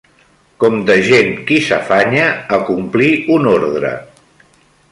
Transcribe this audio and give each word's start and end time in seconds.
Com 0.61 0.77
de 0.85 0.95
gent 1.07 1.29
qui 1.49 1.59
s'afanya 1.67 2.25
a 2.57 2.61
complir 2.71 3.13
un 3.37 3.47
ordre. 3.53 3.93